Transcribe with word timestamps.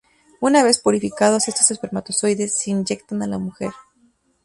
Una 0.39 0.63
vez 0.63 0.79
purificados 0.79 1.47
estos 1.47 1.69
espermatozoides, 1.69 2.57
se 2.57 2.71
inyectan 2.71 3.21
a 3.21 3.27
la 3.27 3.37
mujer. 3.37 3.69